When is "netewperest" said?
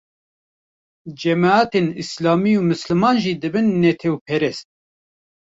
3.83-4.67